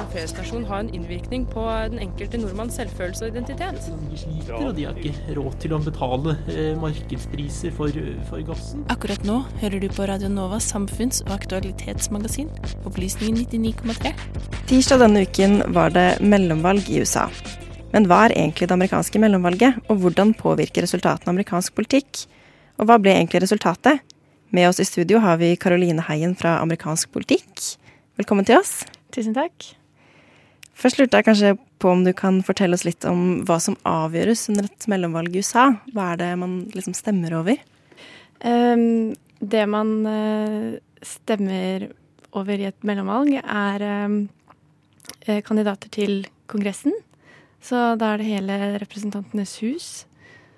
[0.00, 3.88] en feriestasjon ha en innvirkning på den enkelte nordmanns selvfølelse og identitet?
[4.10, 7.96] De sliter, og de har ikke råd til å betale eh, markedspriser for,
[8.30, 8.84] for gassen.
[8.92, 12.50] Akkurat nå hører du på Radio Novas samfunns- og aktualitetsmagasin,
[12.88, 14.14] Opplysningen 99,3.
[14.70, 17.26] Tirsdag denne uken var det mellomvalg i USA.
[17.90, 22.24] Men hva er egentlig det amerikanske mellomvalget, og hvordan påvirker resultatene amerikansk politikk?
[22.80, 24.00] Og hva ble egentlig resultatet?
[24.54, 27.76] Med oss i studio har vi Caroline Heien fra Amerikansk politikk.
[28.18, 28.80] Velkommen til oss.
[29.14, 29.74] Tusen takk.
[30.80, 34.46] Først lurte jeg kanskje på om du kan fortelle oss litt om hva som avgjøres
[34.52, 35.66] under et mellomvalg i USA.
[35.92, 37.60] Hva er det man liksom stemmer over?
[38.40, 39.12] Um,
[39.44, 41.90] det man uh, stemmer
[42.32, 44.20] over i et mellomvalg, er um,
[45.44, 46.94] kandidater til Kongressen.
[47.60, 49.88] Så da er det hele Representantenes hus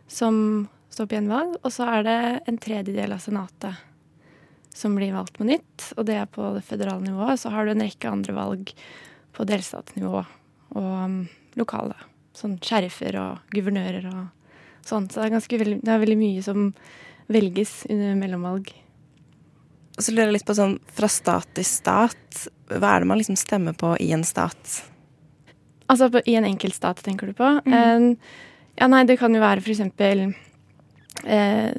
[0.07, 1.57] som står på gjenvalg.
[1.65, 3.89] Og så er det en tredjedel av Senatet
[4.73, 5.93] som blir valgt på nytt.
[5.97, 7.41] Og det er på det føderale nivået.
[7.43, 8.71] Så har du en rekke andre valg
[9.33, 11.23] på delstatsnivå og um,
[11.59, 11.97] lokale.
[12.37, 15.09] Sånn sheriffer og guvernører og sånn.
[15.09, 16.71] Så det er, ganske, det er veldig mye som
[17.33, 18.73] velges under mellomvalg.
[19.93, 22.47] Og så lurer jeg litt på sånn fra stat til stat.
[22.73, 24.79] Hva er det man liksom stemmer på i en stat?
[25.93, 27.49] Altså på, i en enkeltstat, tenker du på?
[27.67, 27.75] Mm.
[28.17, 30.31] Uh, ja, nei, det kan jo være for eksempel
[31.29, 31.73] uh,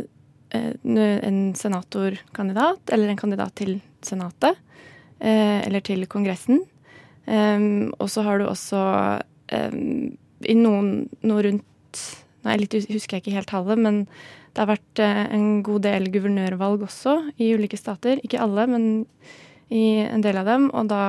[0.53, 4.59] en senatorkandidat, eller en kandidat til Senatet.
[5.17, 6.61] Uh, eller til Kongressen.
[7.25, 8.83] Um, og så har du også
[9.55, 10.11] um,
[10.43, 11.69] i noen noe rundt
[12.43, 14.02] Nei, litt husker jeg ikke helt tallet, men
[14.52, 18.19] det har vært en god del guvernørvalg også i ulike stater.
[18.19, 18.88] Ikke alle, men
[19.71, 20.65] i en del av dem.
[20.75, 21.05] Og da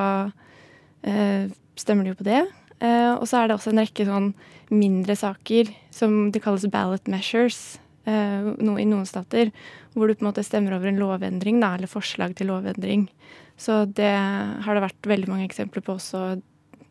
[1.75, 2.45] stemmer de jo på det.
[2.83, 4.31] Uh, og så er det også en rekke sånn
[4.73, 7.77] mindre saker som det kalles ballot measures
[8.09, 9.51] uh, no, i noen stater,
[9.95, 13.07] hvor du på en måte stemmer over en lovendring, da, eller forslag til lovendring.
[13.57, 14.11] Så det
[14.65, 16.41] har det vært veldig mange eksempler på også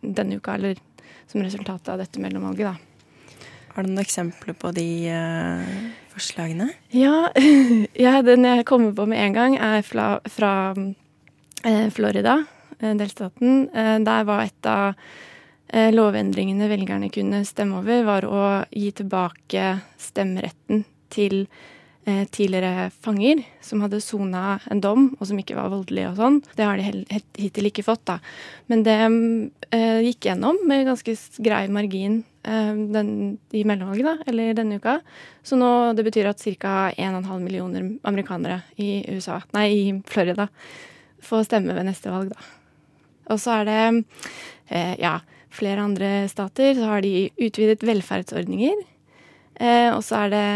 [0.01, 0.81] denne uka, eller
[1.29, 3.45] som resultat av dette mellomvalget, da.
[3.75, 5.77] Har du noen eksempler på de uh,
[6.13, 6.69] forslagene?
[6.95, 7.29] Ja,
[8.07, 10.75] ja, den jeg kommer på med en gang, er fra, fra
[11.95, 12.43] Florida,
[12.79, 13.71] delstaten.
[14.05, 14.93] der var et av
[15.75, 21.49] Eh, lovendringene velgerne kunne stemme over, var å gi tilbake stemmeretten til eh,
[22.05, 26.39] tidligere fanger som hadde sona en dom, og som ikke var voldelige og sånn.
[26.57, 28.19] Det har de hittil ikke fått, da.
[28.69, 28.97] Men det
[29.73, 31.15] eh, gikk gjennom med ganske
[31.45, 33.13] grei margin eh, den,
[33.57, 34.99] i mellomvalget, da, eller denne uka.
[35.45, 36.91] Så nå det betyr at ca.
[36.93, 40.51] 1,5 millioner amerikanere i USA, nei, i Florida
[41.25, 42.51] får stemme ved neste valg, da.
[43.33, 43.81] Og så er det
[44.69, 45.19] eh, ja,
[45.55, 48.83] flere andre stater så har de utvidet velferdsordninger.
[49.55, 50.47] Eh, og så er det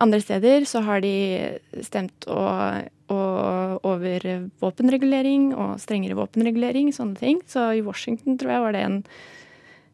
[0.00, 1.12] andre steder så har de
[1.84, 2.40] stemt å,
[3.12, 3.20] å,
[3.86, 4.26] over
[4.62, 7.42] våpenregulering og strengere våpenregulering, sånne ting.
[7.50, 8.98] Så i Washington tror jeg var det en,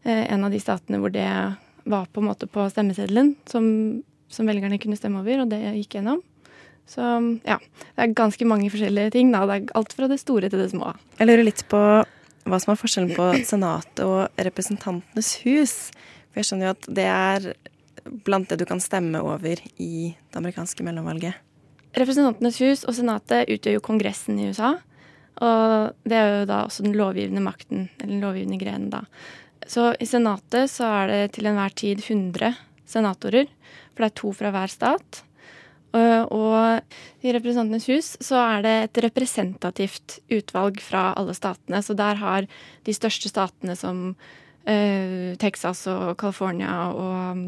[0.05, 1.27] eh, en av de statene hvor det
[1.87, 3.67] var på en måte på stemmeseddelen som,
[4.33, 6.23] som velgerne kunne stemme over, og det gikk gjennom.
[6.87, 7.03] Så
[7.43, 9.33] ja, det er ganske mange forskjellige ting.
[9.35, 9.43] da.
[9.47, 10.93] Det er alt fra det store til det små.
[11.19, 11.81] Jeg lurer litt på
[12.47, 15.75] hva som er forskjellen på Senatet og Representantenes hus.
[16.31, 17.49] For jeg skjønner jo at det er
[18.27, 21.37] blant det du kan stemme over i det amerikanske mellomvalget.
[21.97, 24.75] Representantenes hus og Senatet utgjør jo Kongressen i USA.
[25.45, 29.05] Og det er jo da også den lovgivende makten, eller den lovgivende grenen, da.
[29.67, 32.55] Så i Senatet så er det til enhver tid 100
[32.87, 33.49] senatorer,
[33.93, 35.23] for det er to fra hver stat.
[35.97, 41.83] Eh, og i Representantenes hus så er det et representativt utvalg fra alle statene.
[41.83, 42.49] Så der har
[42.87, 47.45] de største statene som uh, Texas og California og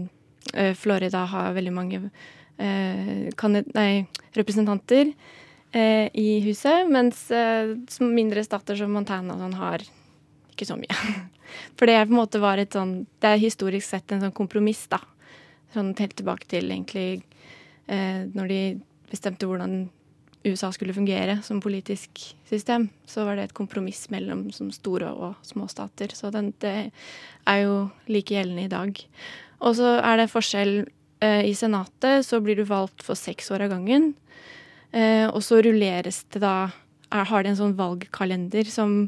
[0.79, 3.91] Florida har veldig mange uh, nei,
[4.37, 5.13] representanter
[5.69, 6.89] i huset.
[6.89, 7.27] Mens
[8.01, 9.85] mindre stater som Montana sånn har
[10.55, 10.97] ikke så mye.
[11.79, 14.87] For det på en måte var et sånn Det er historisk sett en sånn kompromiss,
[14.91, 15.01] da.
[15.75, 17.23] Sånn helt tilbake til egentlig
[17.87, 18.61] eh, når de
[19.11, 19.87] bestemte hvordan
[20.47, 25.67] USA skulle fungere som politisk system, så var det et kompromiss mellom store og små
[25.69, 26.15] stater.
[26.15, 26.91] Så den, det
[27.49, 29.03] er jo like gjeldende i dag.
[29.65, 30.75] Og så er det forskjell
[31.25, 34.13] eh, i Senatet, så blir du valgt for seks år av gangen.
[34.93, 36.71] Eh, og så rulleres det da
[37.11, 39.03] er, Har de en sånn valgkalender som,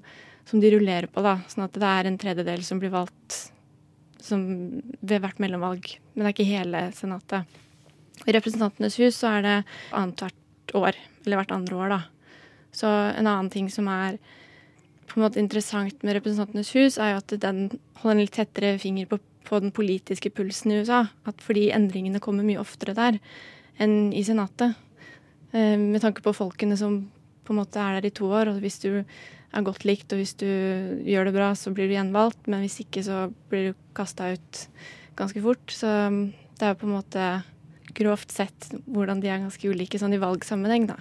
[0.48, 1.38] som, de rullerer på, da.
[1.48, 3.38] Sånn at det er en tredjedel som blir valgt
[4.20, 4.42] som,
[5.00, 5.86] ved hvert mellomvalg.
[6.14, 7.60] Men det er ikke hele Senatet.
[8.26, 9.56] I Representantenes hus så er det
[9.96, 12.00] annethvert år, eller hvert andre år, da.
[12.76, 14.18] Så en annen ting som er
[15.10, 17.64] på en måte interessant med Representantenes hus, er jo at den
[18.02, 21.04] holder en litt tettere finger på, på den politiske pulsen i USA.
[21.28, 23.20] At fordi endringene kommer mye oftere der
[23.80, 24.76] enn i Senatet.
[25.52, 27.02] Eh, med tanke på folkene som
[27.44, 28.52] på en måte er der i to år.
[28.52, 30.46] Og hvis du er godt likt, og hvis du
[31.08, 34.66] gjør det bra, så blir du gjenvalgt, men hvis ikke, så blir du kasta ut
[35.18, 35.74] ganske fort.
[35.74, 36.20] Så um,
[36.60, 37.30] det er på en måte
[37.96, 41.00] grovt sett hvordan de er ganske ulike sånn i valgsammenheng, da.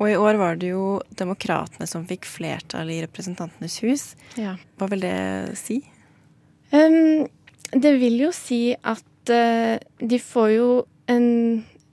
[0.00, 4.04] Og i år var det jo demokratene som fikk flertall i Representantenes hus.
[4.40, 4.54] Ja.
[4.80, 5.16] Hva vil det
[5.60, 5.82] si?
[6.72, 7.26] Um,
[7.70, 10.68] det vil jo si at uh, de får jo
[11.10, 11.26] en,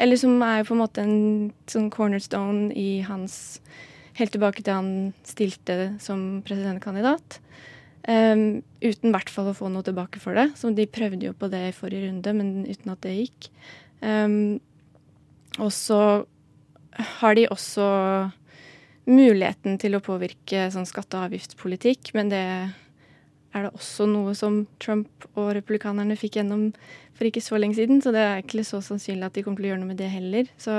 [0.00, 3.60] Eller som er på en måte en sånn cornerstone i hans
[4.18, 4.88] Helt tilbake til han
[5.24, 7.38] stilte som presidentkandidat.
[8.04, 10.50] Um, uten i hvert fall å få noe tilbake for det.
[10.58, 13.48] Så de prøvde jo på det i forrige runde, men uten at det gikk.
[14.02, 14.58] Um,
[15.62, 16.00] og så
[17.22, 17.86] har de også
[19.08, 22.44] muligheten til å påvirke sånn skatte- og avgiftspolitikk, men det
[23.54, 26.70] er det også noe som Trump og republikanerne fikk gjennom
[27.18, 29.68] for ikke så lenge siden, så det er ikke så sannsynlig at de kommer til
[29.68, 30.50] å gjøre noe med det heller.
[30.60, 30.74] Så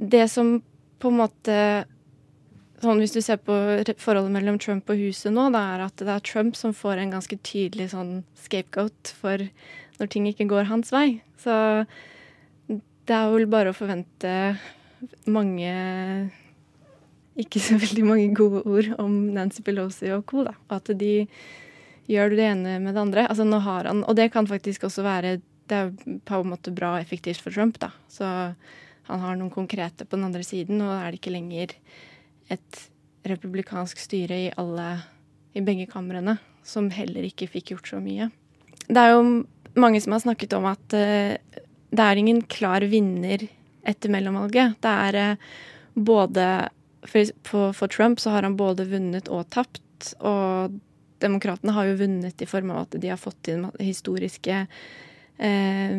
[0.00, 0.58] det som
[1.00, 1.56] på en måte
[2.80, 3.52] Sånn Hvis du ser på
[4.00, 7.10] forholdet mellom Trump og huset nå, da er at det er Trump som får en
[7.12, 9.44] ganske tydelig sånn scapegoat for
[9.98, 11.20] når ting ikke går hans vei.
[11.36, 11.52] Så
[12.70, 14.32] det er vel bare å forvente
[15.28, 15.74] mange
[17.38, 20.44] Ikke så veldig mange gode ord om Nancy Pelosi og co.
[20.72, 21.28] At de
[22.10, 23.26] gjør det ene med det andre.
[23.30, 25.40] Altså nå har han, Og det kan faktisk også være
[25.70, 25.90] Det er
[26.26, 27.92] på en måte bra og effektivt for Trump, da.
[28.10, 28.26] Så
[29.06, 31.74] han har noen konkrete på den andre siden, og er det ikke lenger
[32.50, 32.80] et
[33.22, 34.88] republikansk styre i alle
[35.54, 38.30] i begge kamrene, som heller ikke fikk gjort så mye.
[38.88, 39.22] Det er jo
[39.78, 41.38] mange som har snakket om at uh,
[41.90, 43.46] det er ingen klar vinner
[43.86, 44.74] etter mellomvalget.
[44.82, 45.48] Det er uh,
[45.94, 46.46] både
[47.02, 50.12] for, for, Trump så har han både vunnet og tapt.
[50.20, 50.76] Og
[51.20, 54.66] demokratene har jo vunnet i form av at de har fått inn historiske
[55.38, 55.96] eh,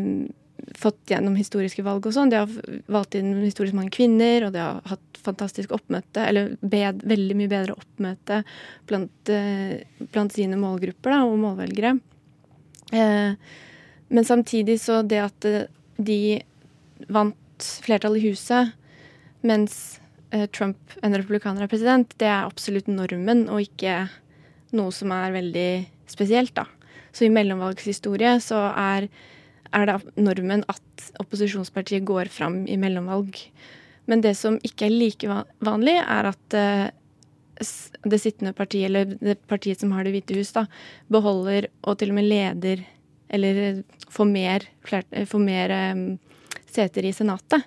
[0.77, 2.30] Fått gjennom historiske valg og sånn.
[2.30, 2.51] De har
[2.94, 7.50] valgt inn historisk mange kvinner, og de har hatt fantastisk oppmøte, eller bed, veldig mye
[7.50, 8.44] bedre oppmøte
[8.89, 9.81] blant, eh,
[10.13, 11.95] blant sine målgrupper da, og målvelgere.
[12.94, 13.33] Eh,
[14.12, 15.66] men samtidig så det at eh,
[15.97, 16.42] de
[17.09, 18.73] vant flertall i huset,
[19.42, 20.01] mens
[20.56, 24.06] Trump, en republikaner, er president, det er absolutt normen, og ikke
[24.78, 25.69] noe som er veldig
[26.11, 26.68] spesielt, da.
[27.11, 29.09] Så i mellomvalgshistorie så er,
[29.76, 33.35] er det normen at opposisjonspartiet går fram i mellomvalg.
[34.07, 36.88] Men det som ikke er like vanlig, er at uh,
[38.07, 40.66] det sittende partiet, eller det partiet som har Det hvite hus, da,
[41.11, 42.85] beholder og til og med leder
[43.31, 46.06] eller får mer, får mer um,
[46.68, 47.64] seter i Senatet.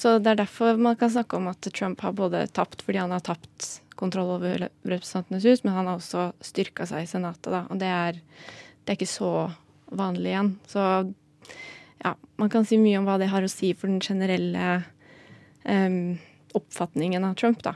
[0.00, 3.12] Så det er derfor man kan snakke om at Trump har både tapt fordi han
[3.12, 3.68] har tapt
[4.00, 7.66] kontroll over Representantenes hus, men han har også styrka seg i Senatet, da.
[7.68, 8.20] Og det er,
[8.80, 9.32] det er ikke så
[9.92, 10.54] vanlig igjen.
[10.70, 10.86] Så
[12.00, 14.78] ja, man kan si mye om hva det har å si for den generelle
[15.68, 16.16] um,
[16.56, 17.74] oppfatningen av Trump, da.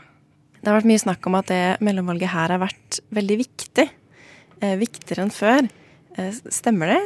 [0.64, 3.84] Det har vært mye snakk om at det mellomvalget her har vært veldig viktig.
[4.64, 5.68] Eh, viktigere enn før.
[6.16, 7.02] Eh, stemmer det?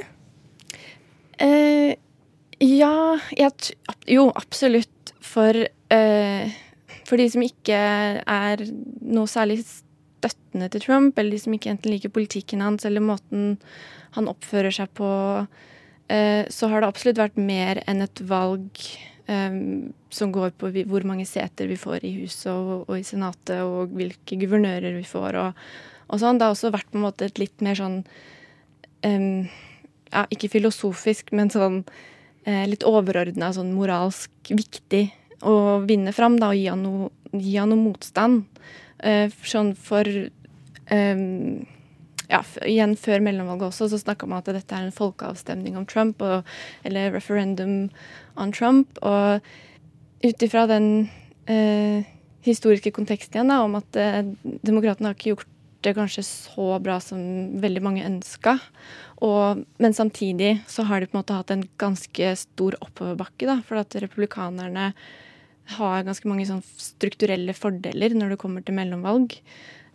[1.43, 1.97] Eh,
[2.63, 2.95] ja,
[3.35, 3.75] jeg,
[4.15, 4.95] jo, absolutt.
[5.29, 6.57] For, eh,
[7.09, 8.65] for de som ikke er
[9.05, 13.59] noe særlig støttende til Trump, eller de som ikke enten liker politikken hans eller måten
[14.17, 15.11] han oppfører seg på,
[16.09, 18.81] eh, så har det absolutt vært mer enn et valg
[19.29, 19.61] eh,
[20.09, 23.93] som går på hvor mange seter vi får i huset og, og, i Senatet, og
[23.93, 25.71] hvilke guvernører vi får, og
[26.09, 26.41] og sånn.
[26.41, 27.99] Det har også vært på en måte et litt mer sånn
[29.05, 29.49] um,
[30.09, 31.83] ja, Ikke filosofisk, men sånn
[32.49, 35.09] litt overordna, sånn moralsk viktig
[35.47, 38.47] å vinne fram da, og gi han noe, gi han noe motstand.
[38.99, 41.67] Eh, sånn for um,
[42.29, 46.23] ja, igjen før mellomvalget også, så snakka man at dette er en folkeavstemning om Trump,
[46.25, 46.49] og,
[46.89, 47.89] eller referendum
[48.37, 49.01] on Trump.
[49.03, 49.41] Og
[50.25, 51.09] ut ifra den
[51.47, 52.09] eh,
[52.47, 54.25] historiske konteksten igjen, da, om at eh,
[54.67, 55.55] demokratene har ikke gjort
[55.87, 57.21] det kanskje så bra som
[57.63, 58.59] veldig mange ønska.
[59.79, 63.79] men samtidig så har de på en måte hatt en ganske stor oppoverbakke, da, for
[63.79, 64.93] at republikanerne
[65.79, 69.37] har ganske mange sånn strukturelle fordeler når det kommer til mellomvalg.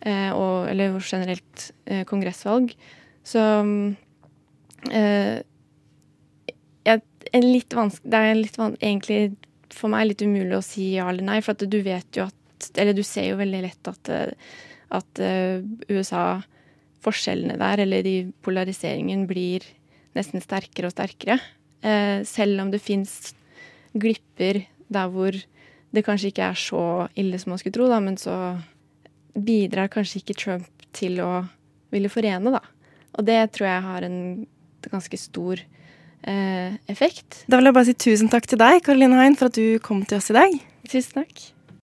[0.04, 2.74] Eh, og, eller generelt eh, kongressvalg.
[3.24, 3.40] Så
[4.92, 5.40] eh,
[6.84, 9.36] jeg, er litt Det er litt egentlig
[9.72, 12.68] for meg litt umulig å si ja eller nei, for at du vet jo at
[12.78, 14.12] Eller du ser jo veldig lett at,
[14.94, 15.20] at
[15.90, 16.42] USA
[17.04, 19.64] Forskjellene der, eller de polariseringen, blir
[20.16, 21.36] nesten sterkere og sterkere.
[22.24, 23.34] selv om det fins
[23.92, 25.36] glipper der hvor
[25.94, 26.84] det kanskje ikke er så
[27.18, 28.56] ille som man skulle tro, da, men så
[29.34, 31.44] bidrar kanskje ikke Trump til å
[31.94, 32.62] ville forene, da.
[33.14, 34.18] Og det tror jeg har en
[34.90, 37.44] ganske stor eh, effekt.
[37.46, 40.02] Da vil jeg bare si tusen takk til deg, Caroline Hein, for at du kom
[40.08, 40.58] til oss i dag.
[40.90, 41.53] Tusen takk.